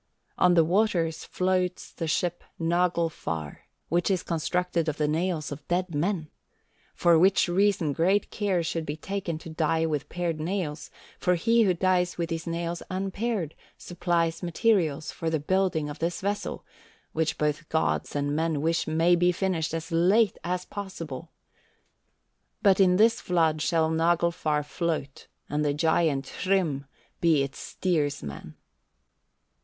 [0.39, 3.57] On the waters floats the ship Naglfar,
[3.87, 6.31] which is constructed of the nails of dead men.
[6.95, 11.65] For which reason great care should be taken to die with pared nails, for he
[11.65, 16.65] who dies with his nails unpared, supplies materials for the building of this vessel,
[17.13, 21.31] which both gods and men wish may be finished as late as possible.
[22.63, 26.85] But in this flood shall Naglfar float, and the giant Hrym
[27.19, 28.55] be its steersman.